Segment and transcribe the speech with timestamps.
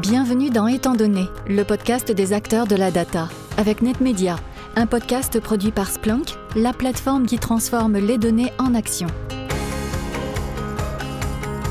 [0.00, 3.28] Bienvenue dans Étant donné, le podcast des acteurs de la data,
[3.58, 4.36] avec NetMedia,
[4.74, 9.06] un podcast produit par Splunk, la plateforme qui transforme les données en action.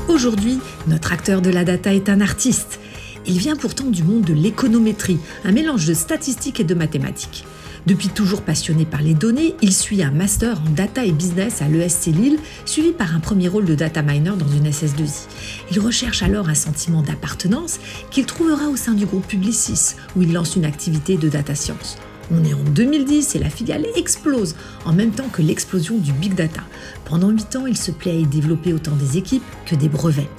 [0.08, 2.78] Aujourd'hui, notre acteur de la data est un artiste.
[3.26, 7.44] Il vient pourtant du monde de l'économétrie, un mélange de statistiques et de mathématiques.
[7.84, 11.68] Depuis toujours passionné par les données, il suit un master en data et business à
[11.68, 15.26] l'ESC Lille, suivi par un premier rôle de data miner dans une SS2I.
[15.72, 20.32] Il recherche alors un sentiment d'appartenance qu'il trouvera au sein du groupe Publicis, où il
[20.32, 21.98] lance une activité de data science.
[22.30, 26.34] On est en 2010 et la filiale explose en même temps que l'explosion du big
[26.34, 26.62] data.
[27.04, 30.30] Pendant 8 ans, il se plaît à y développer autant des équipes que des brevets.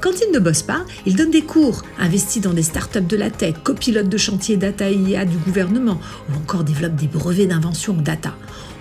[0.00, 3.30] Quand il ne bosse pas, il donne des cours, investit dans des startups de la
[3.30, 6.00] tech, copilote de chantier data IA du gouvernement
[6.30, 8.34] ou encore développe des brevets d'invention en data.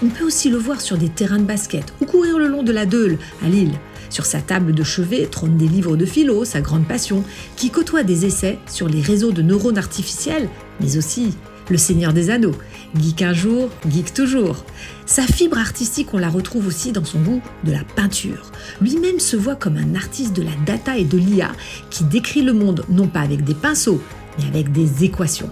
[0.03, 2.71] On peut aussi le voir sur des terrains de basket ou courir le long de
[2.71, 3.73] la Deule à Lille.
[4.09, 7.23] Sur sa table de chevet trônent des livres de philo, sa grande passion,
[7.55, 10.49] qui côtoie des essais sur les réseaux de neurones artificiels,
[10.81, 11.33] mais aussi
[11.71, 12.55] le Seigneur des Anneaux.
[12.95, 14.65] Geek un jour, geek toujours.
[15.05, 18.51] Sa fibre artistique, on la retrouve aussi dans son goût de la peinture.
[18.81, 21.51] Lui-même se voit comme un artiste de la data et de l'IA
[21.89, 24.01] qui décrit le monde non pas avec des pinceaux,
[24.37, 25.49] mais avec des équations.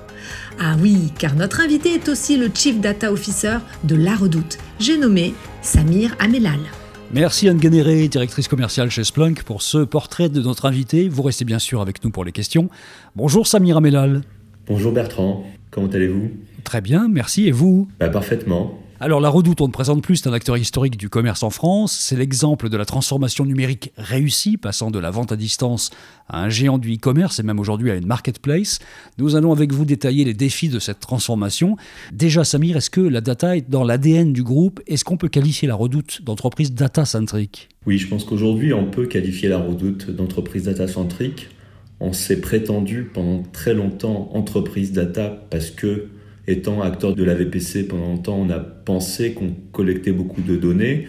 [0.60, 4.58] Ah oui, car notre invité est aussi le Chief Data Officer de La Redoute.
[4.80, 6.60] J'ai nommé Samir Amelal.
[7.12, 11.10] Merci Anne Ganéré, directrice commerciale chez Splunk, pour ce portrait de notre invité.
[11.10, 12.70] Vous restez bien sûr avec nous pour les questions.
[13.16, 14.22] Bonjour Samir Amelal.
[14.68, 16.32] Bonjour Bertrand, comment allez-vous?
[16.64, 17.48] Très bien, merci.
[17.48, 17.88] Et vous?
[18.00, 18.80] Bah, Parfaitement.
[19.02, 21.98] Alors la Redoute, on ne présente plus, c'est un acteur historique du commerce en France.
[21.98, 25.90] C'est l'exemple de la transformation numérique réussie, passant de la vente à distance
[26.28, 28.80] à un géant du e-commerce et même aujourd'hui à une marketplace.
[29.18, 31.78] Nous allons avec vous détailler les défis de cette transformation.
[32.12, 34.82] Déjà Samir, est-ce que la data est dans l'ADN du groupe?
[34.86, 37.70] Est-ce qu'on peut qualifier la Redoute d'entreprise data-centrique?
[37.86, 41.48] Oui, je pense qu'aujourd'hui on peut qualifier la Redoute d'entreprise data-centrique.
[42.00, 46.08] On s'est prétendu pendant très longtemps entreprise data parce que
[46.48, 51.08] étant acteur de la VPC pendant longtemps, on a pensé qu'on collectait beaucoup de données.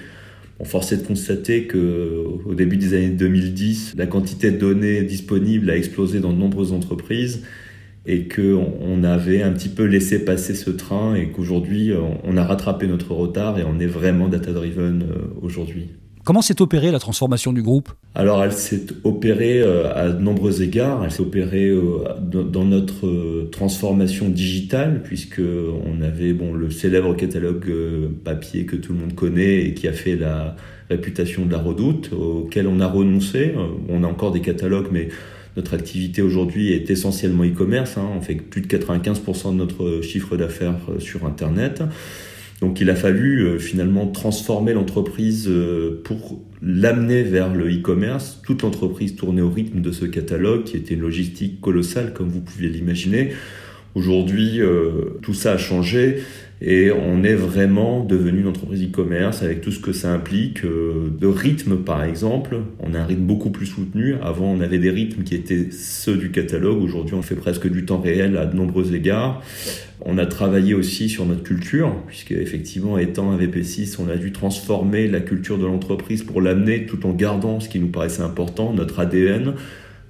[0.58, 5.76] On forçait de constater qu'au début des années 2010, la quantité de données disponibles a
[5.76, 7.44] explosé dans de nombreuses entreprises
[8.04, 11.92] et qu'on avait un petit peu laissé passer ce train et qu'aujourd'hui,
[12.24, 15.88] on a rattrapé notre retard et on est vraiment data-driven euh, aujourd'hui.
[16.22, 17.88] Comment s'est opérée la transformation du groupe?
[18.14, 21.02] Alors elle s'est opérée euh, à de nombreux égards.
[21.02, 27.14] Elle s'est opérée euh, dans notre euh, transformation digitale puisque on avait bon le célèbre
[27.14, 27.72] catalogue
[28.22, 30.56] papier que tout le monde connaît et qui a fait la
[30.90, 33.54] réputation de la Redoute, auquel on a renoncé.
[33.88, 35.08] On a encore des catalogues, mais
[35.56, 37.96] notre activité aujourd'hui est essentiellement e-commerce.
[37.96, 38.08] Hein.
[38.16, 41.82] On fait plus de 95% de notre chiffre d'affaires sur Internet.
[42.60, 48.40] Donc il a fallu euh, finalement transformer l'entreprise euh, pour l'amener vers le e-commerce.
[48.44, 52.42] Toute l'entreprise tournait au rythme de ce catalogue qui était une logistique colossale comme vous
[52.42, 53.32] pouviez l'imaginer.
[53.94, 56.18] Aujourd'hui, euh, tout ça a changé
[56.62, 61.26] et on est vraiment devenu une entreprise e-commerce avec tout ce que ça implique de
[61.26, 62.56] rythme par exemple.
[62.80, 64.16] On a un rythme beaucoup plus soutenu.
[64.22, 66.82] Avant, on avait des rythmes qui étaient ceux du catalogue.
[66.82, 69.42] Aujourd'hui, on fait presque du temps réel à de nombreux égards.
[70.02, 74.32] On a travaillé aussi sur notre culture, puisque effectivement, étant un VP6, on a dû
[74.32, 78.72] transformer la culture de l'entreprise pour l'amener tout en gardant ce qui nous paraissait important,
[78.72, 79.54] notre ADN,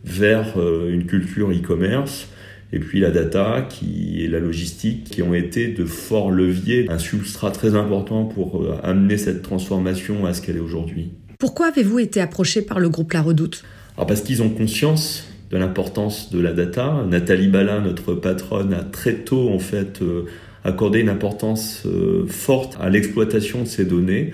[0.04, 2.28] vers euh, une culture e-commerce.
[2.72, 6.98] Et puis la data qui, et la logistique qui ont été de forts leviers, un
[6.98, 11.10] substrat très important pour euh, amener cette transformation à ce qu'elle est aujourd'hui.
[11.38, 13.64] Pourquoi avez-vous été approché par le groupe La Redoute?
[13.96, 17.04] Alors parce qu'ils ont conscience de l'importance de la data.
[17.08, 20.26] Nathalie Balin, notre patronne, a très tôt en fait euh,
[20.64, 24.32] accordé une importance euh, forte à l'exploitation de ces données.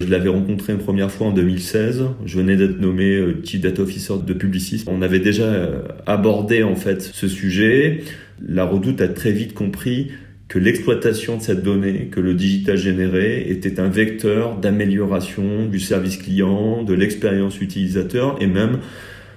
[0.00, 2.04] Je l'avais rencontré une première fois en 2016.
[2.24, 4.84] Je venais d'être nommé euh, Chief Data Officer de Publicis.
[4.86, 5.70] On avait déjà
[6.06, 8.02] abordé en fait ce sujet.
[8.46, 10.12] La Redoute a très vite compris
[10.48, 16.16] que l'exploitation de cette donnée, que le digital généré était un vecteur d'amélioration du service
[16.16, 18.78] client, de l'expérience utilisateur et même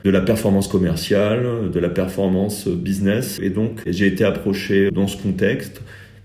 [0.05, 3.39] de la performance commerciale, de la performance business.
[3.43, 5.81] Et donc, j'ai été approché dans ce contexte,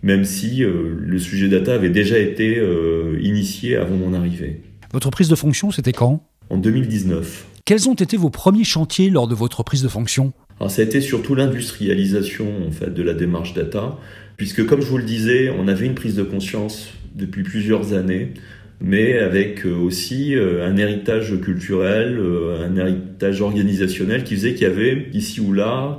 [0.07, 4.61] même si euh, le sujet data avait déjà été euh, initié avant mon arrivée.
[4.93, 6.23] Votre prise de fonction, c'était quand?
[6.49, 7.45] En 2019.
[7.65, 10.33] Quels ont été vos premiers chantiers lors de votre prise de fonction?
[10.61, 13.99] Alors, ça a été surtout l'industrialisation en fait de la démarche data,
[14.37, 18.33] puisque comme je vous le disais, on avait une prise de conscience depuis plusieurs années
[18.79, 22.21] mais avec euh, aussi un héritage culturel,
[22.63, 25.99] un héritage organisationnel qui faisait qu'il y avait ici ou là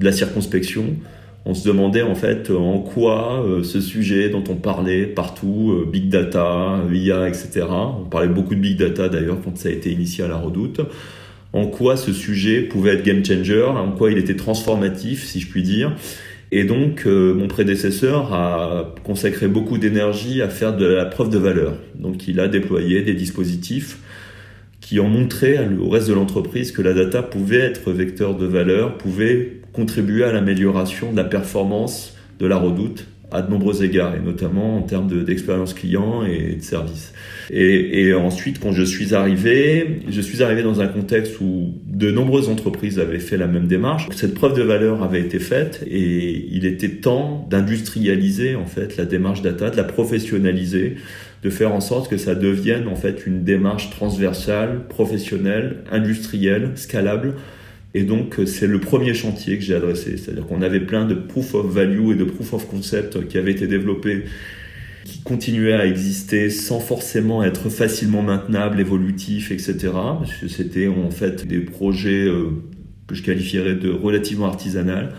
[0.00, 0.96] de la circonspection.
[1.46, 6.80] On se demandait en fait en quoi ce sujet dont on parlait partout, big data,
[6.92, 7.66] IA, etc.
[7.70, 10.80] On parlait beaucoup de big data d'ailleurs quand ça a été initié à la Redoute.
[11.52, 15.48] en quoi ce sujet pouvait être game changer, en quoi il était transformatif, si je
[15.48, 15.92] puis dire.
[16.52, 21.38] Et donc, euh, mon prédécesseur a consacré beaucoup d'énergie à faire de la preuve de
[21.38, 21.74] valeur.
[21.96, 23.98] Donc, il a déployé des dispositifs
[24.80, 28.96] qui ont montré au reste de l'entreprise que la data pouvait être vecteur de valeur,
[28.98, 34.20] pouvait contribuer à l'amélioration de la performance de la redoute à de nombreux égards, et
[34.20, 37.12] notamment en termes d'expérience client et de service.
[37.50, 42.10] Et, et, ensuite, quand je suis arrivé, je suis arrivé dans un contexte où de
[42.10, 44.08] nombreuses entreprises avaient fait la même démarche.
[44.12, 49.04] Cette preuve de valeur avait été faite et il était temps d'industrialiser en fait la
[49.04, 50.96] démarche data, de la professionnaliser,
[51.42, 57.34] de faire en sorte que ça devienne en fait une démarche transversale, professionnelle, industrielle, scalable
[57.96, 60.18] et donc, euh, c'est le premier chantier que j'ai adressé.
[60.18, 63.52] C'est-à-dire qu'on avait plein de proof of value et de proof of concept qui avaient
[63.52, 64.24] été développés,
[65.06, 69.94] qui continuaient à exister sans forcément être facilement maintenables, évolutifs, etc.
[70.46, 72.50] C'était en fait des projets euh,
[73.06, 75.14] que je qualifierais de relativement artisanal.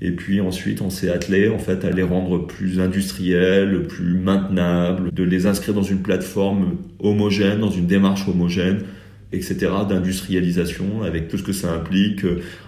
[0.00, 5.12] Et puis ensuite, on s'est attelé en fait à les rendre plus industriels, plus maintenables,
[5.12, 8.80] de les inscrire dans une plateforme homogène, dans une démarche homogène,
[9.32, 12.24] etc., d'industrialisation, avec tout ce que ça implique.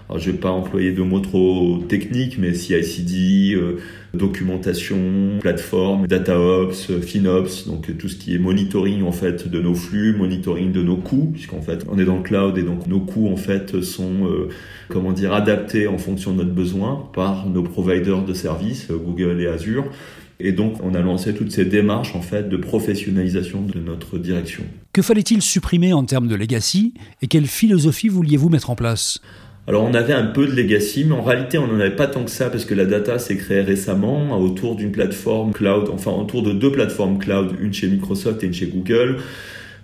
[0.09, 3.79] Alors, je vais pas employer de mots trop techniques, mais CI/CD, euh,
[4.13, 10.17] documentation, plateforme, DataOps, FinOps, donc tout ce qui est monitoring en fait de nos flux,
[10.17, 13.29] monitoring de nos coûts, puisqu'en fait on est dans le cloud et donc nos coûts
[13.29, 14.49] en fait sont euh,
[14.89, 19.47] comment dire adaptés en fonction de notre besoin par nos providers de services, Google et
[19.47, 19.85] Azure.
[20.41, 24.65] Et donc, on a lancé toutes ces démarches en fait de professionnalisation de notre direction.
[24.93, 29.21] Que fallait-il supprimer en termes de legacy et quelle philosophie vouliez-vous mettre en place?
[29.69, 32.25] Alors on avait un peu de legacy, mais en réalité on n'en avait pas tant
[32.25, 36.43] que ça parce que la data s'est créée récemment autour d'une plateforme cloud, enfin autour
[36.43, 39.19] de deux plateformes cloud, une chez Microsoft et une chez Google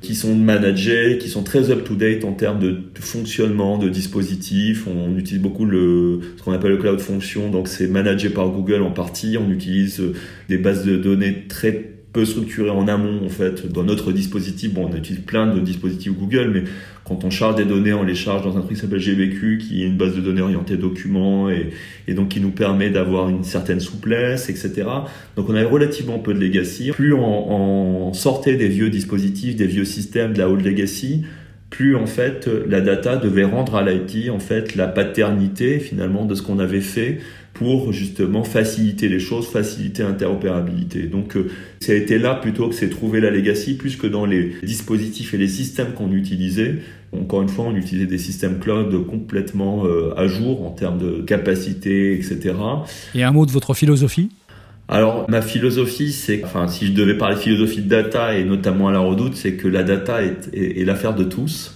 [0.00, 4.87] qui sont managés, qui sont très up-to-date en termes de, fonctionnement, de dispositifs.
[4.87, 8.82] On, utilise beaucoup le, ce qu'on appelle le cloud function, donc c'est managé par Google
[8.82, 9.37] en partie.
[9.38, 10.12] On utilise euh,
[10.48, 14.72] des bases de données très peu structurées en amont en fait dans notre dispositif.
[14.72, 16.64] Bon, on utilise plein de dispositifs Google, mais
[17.04, 19.82] quand on charge des données, on les charge dans un truc qui s'appelle GBQ, qui
[19.82, 23.80] est une base de données orientée documents et, donc qui nous permet d'avoir une certaine
[23.80, 24.88] souplesse, etc.
[25.36, 26.90] Donc on a relativement peu de legacy.
[26.92, 31.22] Plus on, on sortait des vieux dispositifs, des vieux systèmes de la old legacy,
[31.68, 36.34] plus en fait la data devait rendre à l'IT en fait la paternité finalement de
[36.34, 37.18] ce qu'on avait fait
[37.58, 41.04] pour justement faciliter les choses, faciliter l'interopérabilité.
[41.04, 41.50] Donc euh,
[41.80, 45.32] ça a été là plutôt que c'est trouver la legacy, plus que dans les dispositifs
[45.32, 46.76] et les systèmes qu'on utilisait.
[47.18, 51.22] Encore une fois, on utilisait des systèmes cloud complètement euh, à jour en termes de
[51.22, 52.54] capacité, etc.
[53.14, 54.28] Et un mot de votre philosophie?
[54.88, 58.92] Alors ma philosophie, c'est, enfin si je devais parler philosophie de data et notamment à
[58.92, 61.72] la redoute, c'est que la data est, est, est l'affaire de tous.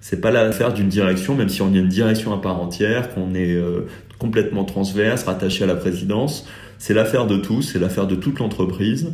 [0.00, 3.36] C'est pas l'affaire d'une direction, même si on a une direction à part entière, qu'on
[3.36, 3.86] est euh,
[4.22, 6.46] complètement transverse, rattaché à la présidence.
[6.78, 9.12] C'est l'affaire de tous, c'est l'affaire de toute l'entreprise.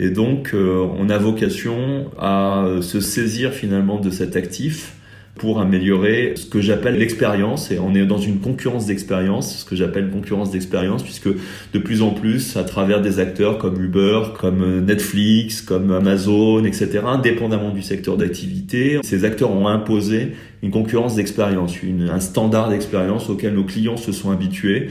[0.00, 4.97] Et donc, euh, on a vocation à euh, se saisir finalement de cet actif
[5.38, 7.70] pour améliorer ce que j'appelle l'expérience.
[7.70, 12.02] Et on est dans une concurrence d'expérience, ce que j'appelle concurrence d'expérience, puisque de plus
[12.02, 17.82] en plus, à travers des acteurs comme Uber, comme Netflix, comme Amazon, etc., indépendamment du
[17.82, 20.32] secteur d'activité, ces acteurs ont imposé
[20.62, 21.74] une concurrence d'expérience,
[22.10, 24.88] un standard d'expérience auquel nos clients se sont habitués.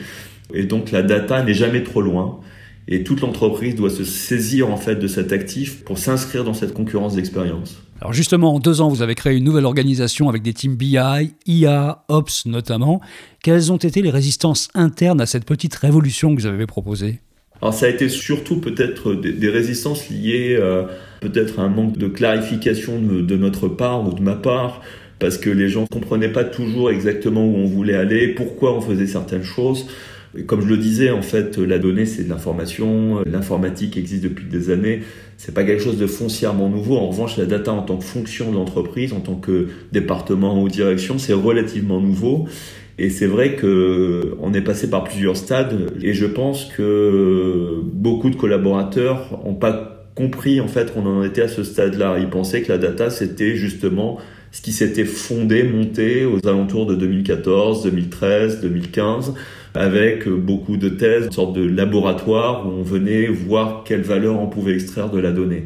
[0.53, 2.39] Et donc la data n'est jamais trop loin.
[2.88, 6.74] Et toute l'entreprise doit se saisir en fait de cet actif pour s'inscrire dans cette
[6.74, 7.81] concurrence d'expérience.
[8.00, 10.98] Alors justement, en deux ans, vous avez créé une nouvelle organisation avec des teams BI,
[11.48, 13.01] IA, Ops notamment.
[13.44, 17.22] Quelles ont été les résistances internes à cette petite révolution que vous avez proposée?
[17.62, 20.84] Alors ça a été surtout peut-être des, résistances liées euh,
[21.22, 24.82] peut-être à un manque de clarification de, de, notre part ou de ma part,
[25.18, 28.82] parce que les gens ne comprenaient pas toujours exactement où on voulait aller, pourquoi on
[28.82, 29.88] faisait certaines choses.
[30.46, 33.24] Comme je le disais, en fait, la donnée, c'est de l'information.
[33.25, 35.01] L'informatique existe depuis des années.
[35.38, 36.98] C'est pas quelque chose de foncièrement nouveau.
[36.98, 40.67] En revanche, la data en tant que fonction de l'entreprise, en tant que département ou
[40.67, 42.48] direction, c'est relativement nouveau.
[43.00, 45.91] Et c'est vrai que on est passé par plusieurs stades.
[46.01, 51.44] Et je pense que beaucoup de collaborateurs n'ont pas compris en fait qu'on en était
[51.44, 52.17] à ce stade-là.
[52.20, 54.17] Ils pensaient que la data c'était justement
[54.57, 59.35] ce qui s'était fondé, monté aux alentours de 2014, 2013, 2015
[59.75, 64.47] avec beaucoup de thèses, une sorte de laboratoire où on venait voir quelle valeur on
[64.47, 65.65] pouvait extraire de la donnée.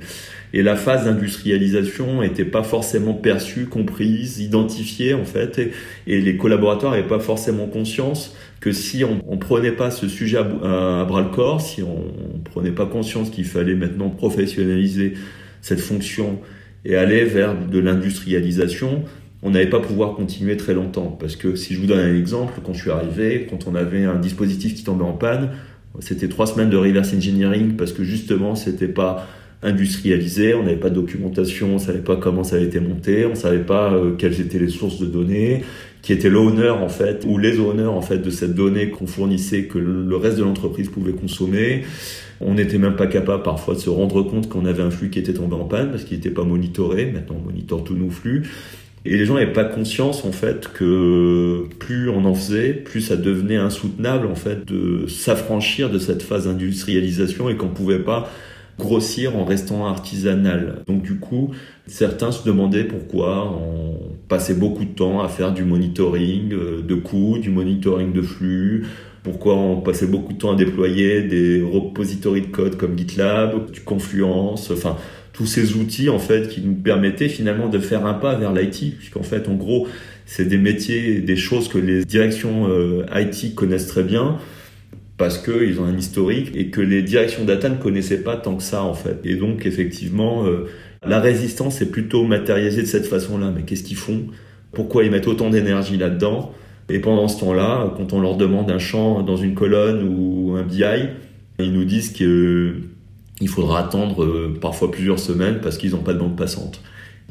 [0.52, 5.72] Et la phase d'industrialisation n'était pas forcément perçue, comprise, identifiée en fait,
[6.06, 10.40] et, les collaborateurs n'avaient pas forcément conscience que si on, ne prenait pas ce sujet
[10.40, 15.14] à, bras le corps, si on, ne prenait pas conscience qu'il fallait maintenant professionnaliser
[15.62, 16.42] cette fonction
[16.86, 19.04] et aller vers de l'industrialisation,
[19.44, 21.16] on n'allait pas pouvoir continuer très longtemps.
[21.20, 24.04] Parce que si je vous donne un exemple, quand je suis arrivé, quand on avait
[24.04, 25.52] un dispositif qui tombait en panne,
[26.00, 29.28] c'était trois semaines de reverse engineering parce que justement, c'était pas
[29.64, 33.36] industrialisé, on n'avait pas de documentation, on savait pas comment ça avait été monté, on
[33.36, 35.64] savait pas euh, quelles étaient les sources de données,
[36.02, 39.66] qui était l'owner en fait, ou les owners en fait de cette donnée qu'on fournissait,
[39.66, 41.84] que le reste de l'entreprise pouvait consommer.
[42.40, 45.20] On n'était même pas capable parfois de se rendre compte qu'on avait un flux qui
[45.20, 47.06] était tombé en panne parce qu'il n'était pas monitoré.
[47.06, 48.50] Maintenant, on monitore tous nos flux.
[49.06, 53.16] Et les gens n'avaient pas conscience en fait que plus on en faisait, plus ça
[53.16, 58.30] devenait insoutenable en fait de s'affranchir de cette phase d'industrialisation et qu'on pouvait pas
[58.78, 60.84] grossir en restant artisanal.
[60.88, 61.52] Donc du coup,
[61.88, 64.01] certains se demandaient pourquoi on
[64.32, 68.88] passait beaucoup de temps à faire du monitoring euh, de coûts, du monitoring de flux,
[69.24, 73.82] pourquoi on passait beaucoup de temps à déployer des repositories de code comme GitLab, du
[73.82, 74.96] Confluence, enfin
[75.34, 78.98] tous ces outils en fait qui nous permettaient finalement de faire un pas vers l'IT,
[78.98, 79.90] puisqu'en fait en gros
[80.26, 84.38] c'est des métiers, des choses que les directions euh, IT connaissent très bien
[85.18, 88.64] parce qu'ils ont un historique et que les directions data ne connaissaient pas tant que
[88.64, 89.20] ça en fait.
[89.26, 90.68] Et donc effectivement, euh,
[91.06, 93.52] la résistance est plutôt matérialisée de cette façon-là.
[93.56, 94.28] Mais qu'est-ce qu'ils font?
[94.72, 96.54] Pourquoi ils mettent autant d'énergie là-dedans?
[96.90, 100.64] Et pendant ce temps-là, quand on leur demande un champ dans une colonne ou un
[100.64, 100.84] BI,
[101.60, 106.20] ils nous disent qu'il faudra attendre euh, parfois plusieurs semaines parce qu'ils n'ont pas de
[106.20, 106.82] bande passante.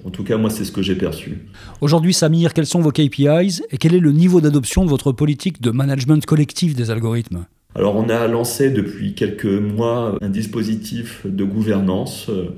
[0.05, 1.39] En tout cas, moi, c'est ce que j'ai perçu.
[1.83, 5.61] Aujourd'hui, Samir, quels sont vos KPIs et quel est le niveau d'adoption de votre politique
[5.61, 7.45] de management collectif des algorithmes?
[7.77, 12.57] Alors on a lancé depuis quelques mois un dispositif de gouvernance euh,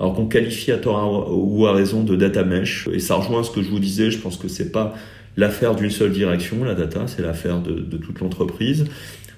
[0.00, 3.50] alors qu'on qualifie à tort ou à raison de data mesh et ça rejoint ce
[3.50, 4.94] que je vous disais, je pense que c'est pas
[5.36, 8.86] l'affaire d'une seule direction la data, c'est l'affaire de, toute l'entreprise.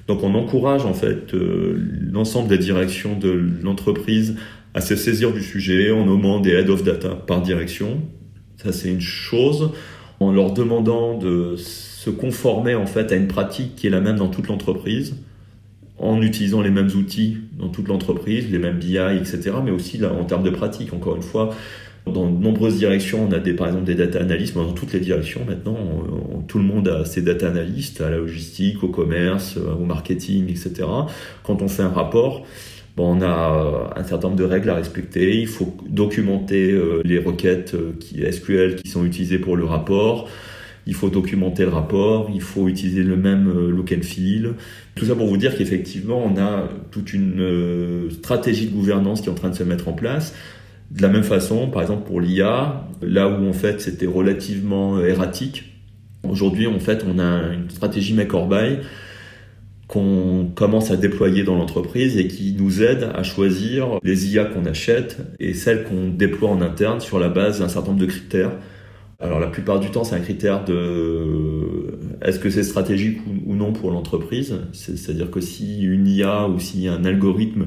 [0.08, 1.80] Donc on encourage en fait euh,
[2.12, 4.36] l'ensemble des directions de l'entreprise
[4.74, 8.02] à se saisir du sujet en nommant des head of data par direction.
[8.56, 9.70] Ça c'est une chose
[10.20, 14.16] en leur demandant de se conformer en fait à une pratique qui est la même
[14.16, 15.16] dans toute l'entreprise,
[16.04, 19.52] en utilisant les mêmes outils dans toute l'entreprise, les mêmes BI, etc.
[19.64, 21.54] Mais aussi en termes de pratique, encore une fois,
[22.06, 25.00] dans de nombreuses directions, on a des, par exemple des data analystes, dans toutes les
[25.00, 25.78] directions maintenant,
[26.46, 30.84] tout le monde a ses data analystes, à la logistique, au commerce, au marketing, etc.
[31.42, 32.44] Quand on fait un rapport,
[32.98, 35.40] on a un certain nombre de règles à respecter.
[35.40, 40.28] Il faut documenter euh, les requêtes euh, SQL qui sont utilisées pour le rapport
[40.86, 44.54] il faut documenter le rapport, il faut utiliser le même euh, look and feel.
[44.94, 49.28] Tout ça pour vous dire qu'effectivement, on a toute une euh, stratégie de gouvernance qui
[49.28, 50.34] est en train de se mettre en place.
[50.90, 55.06] De la même façon, par exemple pour l'IA, là où en fait c'était relativement euh,
[55.06, 55.72] erratique,
[56.22, 58.78] aujourd'hui en fait on a une stratégie make or buy
[59.86, 64.64] qu'on commence à déployer dans l'entreprise et qui nous aide à choisir les IA qu'on
[64.64, 68.52] achète et celles qu'on déploie en interne sur la base d'un certain nombre de critères
[69.20, 73.72] alors la plupart du temps, c'est un critère de est-ce que c'est stratégique ou, non
[73.72, 74.58] pour l'entreprise?
[74.72, 77.66] C'est-à-dire que si une IA ou si un algorithme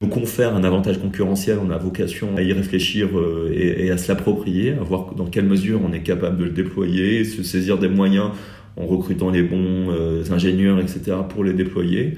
[0.00, 4.08] nous confère un avantage concurrentiel, on a vocation à y réfléchir euh, et, à se
[4.08, 7.88] l'approprier, à voir dans quelle mesure on est capable de le déployer, se saisir des
[7.88, 8.30] moyens
[8.76, 12.14] en recrutant les bons euh, ingénieurs, etc., pour les déployer.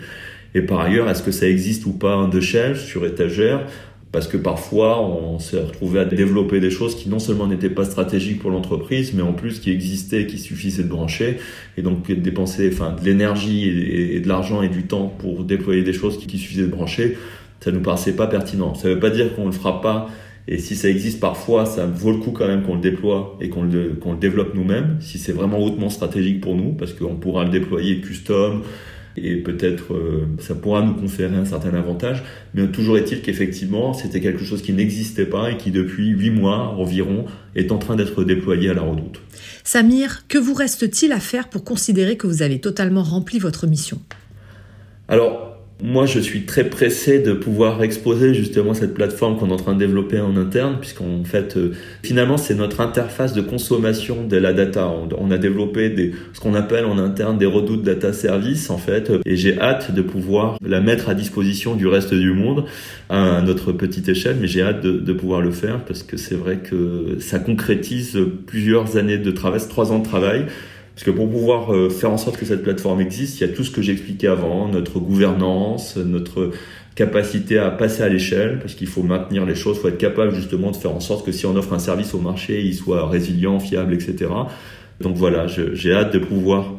[0.54, 2.26] Et par ailleurs, est-ce que ça existe ou pas?
[2.32, 3.66] De shelf sur étagère
[4.12, 7.84] parce que parfois on s'est retrouvé à développer des choses qui non seulement n'étaient pas
[7.84, 11.38] stratégiques pour l'entreprise, mais en plus qui existaient, qui suffisait de brancher,
[11.76, 15.92] et donc dépenser enfin, de l'énergie et, de l'argent et du temps pour déployer des
[15.92, 17.18] choses qui, suffisaient de brancher,
[17.60, 18.74] ça nous paraissait pas pertinent.
[18.74, 20.08] Ça ne veut pas dire qu'on ne le fera pas,
[20.48, 23.48] et si ça existe parfois, ça vaut le coup quand même qu'on le déploie et
[23.48, 27.50] qu'on le développe nous-mêmes, si c'est vraiment hautement stratégique pour nous, parce qu'on pourra le
[27.50, 28.62] déployer custom,
[29.16, 32.22] et peut-être euh, ça pourra nous conférer un certain avantage.
[32.54, 36.74] Mais toujours est-il qu'effectivement, c'était quelque chose qui n'existait pas et qui depuis huit mois
[36.78, 39.20] environ est en train d'être déployé à la redoute.
[39.64, 44.00] Samir, que vous reste-t-il à faire pour considérer que vous avez totalement rempli votre mission?
[45.08, 49.56] Alors, moi, je suis très pressé de pouvoir exposer justement cette plateforme qu'on est en
[49.56, 54.38] train de développer en interne, puisqu'en fait, euh, finalement, c'est notre interface de consommation de
[54.38, 54.90] la data.
[55.18, 59.12] On, a développé des, ce qu'on appelle en interne des redoutes data service, en fait,
[59.26, 62.64] et j'ai hâte de pouvoir la mettre à disposition du reste du monde
[63.10, 66.34] à notre petite échelle, mais j'ai hâte de, de, pouvoir le faire parce que c'est
[66.34, 70.46] vrai que ça concrétise plusieurs années de travail, trois ans de travail
[70.96, 73.52] parce que pour pouvoir euh, faire en sorte que cette plateforme existe, il y a
[73.52, 76.52] tout ce que j'ai expliqué avant, notre gouvernance, notre
[76.94, 80.34] capacité à passer à l'échelle, parce qu'il faut maintenir les choses, il faut être capable
[80.34, 83.06] justement de faire en sorte que si on offre un service au marché, il soit
[83.10, 84.30] résilient, fiable, etc.
[85.02, 86.72] Donc voilà, j'ai hâte de pouvoir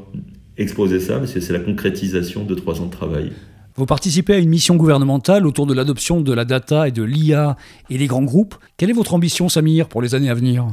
[0.57, 3.31] exposer ça, parce que c'est la concrétisation de trois ans de travail.
[3.75, 7.55] Vous participez à une mission gouvernementale autour de l'adoption de la data et de l'IA
[7.91, 8.55] et des grands groupes.
[8.77, 10.65] Quelle est votre ambition, Samir, pour les années à venir?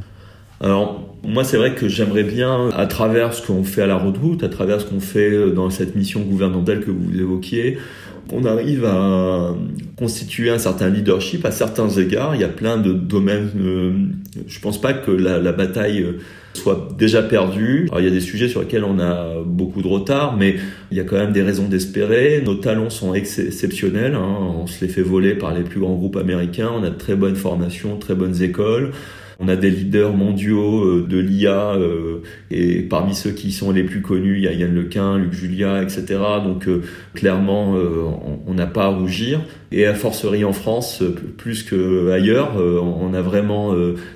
[0.64, 4.42] Alors, moi, c'est vrai que j'aimerais bien, à travers ce qu'on fait à la Redoute,
[4.42, 7.76] à travers ce qu'on fait dans cette mission gouvernementale que vous évoquiez,
[8.30, 9.54] qu'on arrive à
[9.99, 12.35] constituer un certain leadership à certains égards.
[12.35, 13.50] Il y a plein de domaines.
[13.61, 13.92] Euh,
[14.47, 16.12] je pense pas que la, bataille euh,
[16.54, 17.90] soit déjà perdue.
[17.99, 20.56] Il y a des sujets sur lesquels on a beaucoup de retard, mais
[20.90, 22.42] il y a quand même des raisons d'espérer.
[22.42, 24.14] Nos talents sont exceptionnels.
[24.14, 24.38] Hein.
[24.62, 26.71] On se les fait voler par les plus grands groupes américains.
[26.75, 28.92] On a de très bonnes formations, très bonnes écoles.
[29.41, 33.83] On a des leaders mondiaux euh, de l'IA euh, et parmi ceux qui sont les
[33.83, 36.05] plus connus, il y a Yann Lequin, Luc Julia, etc.
[36.45, 36.83] Donc euh,
[37.14, 37.75] clairement,
[38.47, 39.41] on n'a pas à rougir.
[39.73, 41.03] Et à forcerie en France,
[41.37, 43.75] plus qu'ailleurs, on a vraiment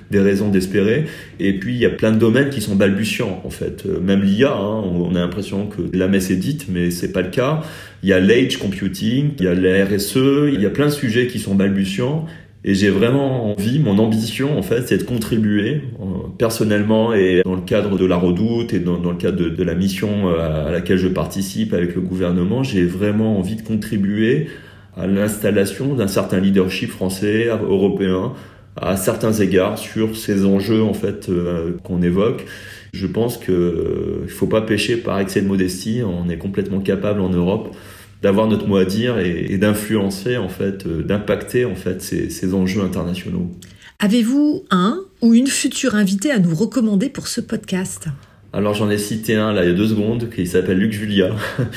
[0.09, 1.05] des raisons d'espérer.
[1.39, 3.85] Et puis il y a plein de domaines qui sont balbutiants en fait.
[3.85, 7.29] Même l'IA, hein, on a l'impression que la messe est dite, mais c'est pas le
[7.29, 7.61] cas.
[8.03, 10.91] Il y a l'age computing, il y a la RSE, il y a plein de
[10.91, 12.25] sujets qui sont balbutiants
[12.65, 17.55] et j'ai vraiment envie, mon ambition en fait, c'est de contribuer euh, personnellement et dans
[17.55, 20.97] le cadre de la redoute et dans, le cadre de, la mission euh, à laquelle
[20.97, 24.47] je participe avec le gouvernement, j'ai vraiment envie de contribuer
[24.97, 28.33] à l'installation d'un certain leadership français, européen,
[28.75, 32.45] à certains égards sur ces enjeux en fait euh, qu'on évoque.
[32.91, 36.01] Je pense qu'il ne faut pas pêcher par excès de modestie.
[36.03, 37.73] On est complètement capable en Europe
[38.21, 42.53] d'avoir notre mot à dire et, d'influencer en fait, euh, d'impacter en fait ces, ces
[42.53, 43.49] enjeux internationaux.
[43.99, 48.07] Avez-vous un ou une future invitée à nous recommander pour ce podcast?
[48.53, 51.35] Alors j'en ai cité un là il y a deux secondes qui s'appelle Luc Julia.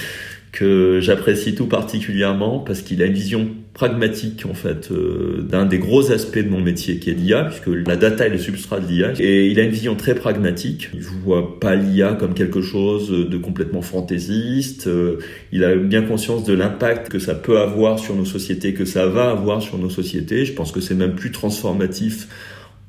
[0.52, 5.78] que j'apprécie tout particulièrement parce qu'il a une vision pragmatique en fait euh, d'un des
[5.78, 8.86] gros aspects de mon métier qui est l'IA puisque la data est le substrat de
[8.86, 13.10] l'IA et il a une vision très pragmatique il voit pas l'IA comme quelque chose
[13.10, 15.18] de complètement fantaisiste euh,
[15.52, 19.06] il a bien conscience de l'impact que ça peut avoir sur nos sociétés que ça
[19.06, 22.28] va avoir sur nos sociétés je pense que c'est même plus transformatif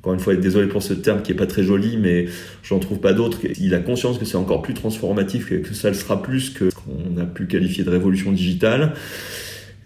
[0.04, 2.26] encore une fois, désolé pour ce terme qui est pas très joli, mais
[2.62, 3.38] j'en trouve pas d'autre.
[3.58, 6.74] Il a conscience que c'est encore plus transformatif, que ça le sera plus que ce
[6.74, 8.92] qu'on a pu qualifier de révolution digitale.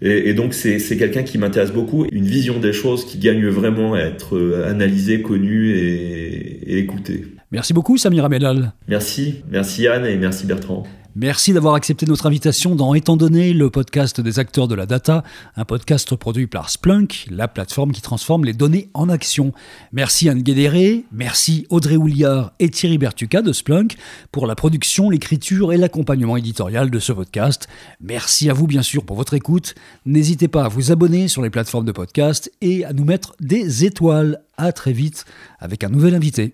[0.01, 3.99] Et, donc c'est quelqu'un qui m'intéresse beaucoup, une vision des choses qui gagne vraiment à
[3.99, 7.25] être euh, analysée, connue et, et écoutée.
[7.51, 8.73] Merci beaucoup Samira Medal.
[8.87, 10.83] Merci, merci Anne et merci Bertrand.
[11.15, 15.23] Merci d'avoir accepté notre invitation dans Étant donné, le podcast des acteurs de la data,
[15.55, 19.51] un podcast produit par Splunk, la plateforme qui transforme les données en action.
[19.91, 23.97] Merci Anne Guédéré, merci Audrey Houliard et Thierry Bertuca de Splunk
[24.31, 27.67] pour la production, l'écriture et l'accompagnement éditorial de ce podcast.
[27.99, 29.73] Merci à vous bien sûr pour votre écoute.
[30.05, 33.83] N'hésitez pas à vous abonner sur les plateformes de podcast et à nous mettre des
[33.83, 34.43] étoiles.
[34.57, 35.23] À très vite
[35.59, 36.53] avec un nouvel invité.